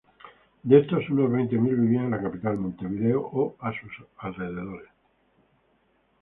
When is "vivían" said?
1.75-2.05